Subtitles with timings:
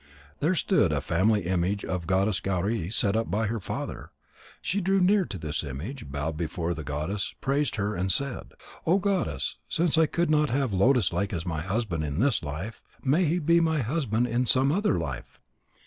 [0.39, 4.09] There stood a family image of the goddess Gauri, set up by her father.
[4.59, 8.53] She drew near to this image, bowed before the goddess, praised her, and said:
[8.87, 12.81] "O Goddess, since I could not have Lotus lake as my husband in this life,
[13.03, 15.39] may he be my husband in some other life!"